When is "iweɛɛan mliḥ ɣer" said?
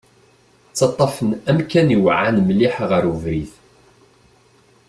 1.95-3.03